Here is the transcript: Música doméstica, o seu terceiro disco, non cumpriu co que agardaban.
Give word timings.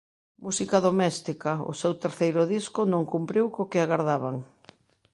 Música 0.45 0.77
doméstica, 0.87 1.51
o 1.71 1.73
seu 1.81 1.93
terceiro 2.03 2.41
disco, 2.55 2.81
non 2.93 3.09
cumpriu 3.13 3.45
co 3.53 3.69
que 3.71 3.79
agardaban. 3.81 4.35